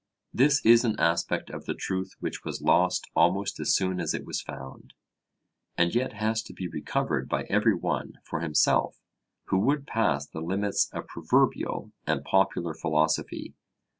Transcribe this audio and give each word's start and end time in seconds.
This 0.33 0.65
is 0.65 0.83
an 0.83 0.99
aspect 0.99 1.51
of 1.51 1.65
the 1.67 1.75
truth 1.75 2.15
which 2.19 2.43
was 2.43 2.59
lost 2.59 3.07
almost 3.15 3.59
as 3.59 3.75
soon 3.75 3.99
as 3.99 4.15
it 4.15 4.25
was 4.25 4.41
found; 4.41 4.95
and 5.77 5.93
yet 5.93 6.13
has 6.13 6.41
to 6.41 6.53
be 6.53 6.67
recovered 6.67 7.29
by 7.29 7.43
every 7.51 7.75
one 7.75 8.13
for 8.23 8.39
himself 8.39 8.97
who 9.49 9.59
would 9.59 9.85
pass 9.85 10.25
the 10.25 10.41
limits 10.41 10.89
of 10.91 11.05
proverbial 11.05 11.91
and 12.07 12.23
popular 12.23 12.73
philosophy. 12.73 13.53